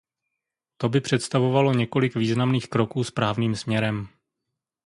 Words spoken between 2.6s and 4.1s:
kroků správným směrem.